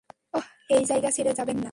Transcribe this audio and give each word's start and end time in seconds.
অহ, 0.33 0.45
এই 0.69 0.83
জায়গা 0.85 1.09
ছেড়ে 1.11 1.31
যাবেননা। 1.33 1.69